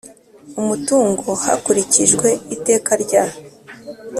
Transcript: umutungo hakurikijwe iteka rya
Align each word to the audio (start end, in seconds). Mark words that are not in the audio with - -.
umutungo 0.59 1.27
hakurikijwe 1.43 2.27
iteka 2.55 2.91
rya 3.03 3.23